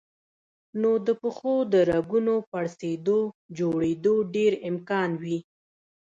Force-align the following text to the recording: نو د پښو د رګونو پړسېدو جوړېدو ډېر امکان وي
نو 0.81 0.91
د 1.05 1.07
پښو 1.21 1.55
د 1.73 1.73
رګونو 1.91 2.35
پړسېدو 2.51 3.19
جوړېدو 3.57 4.15
ډېر 4.35 4.51
امکان 4.69 5.09
وي 5.23 5.39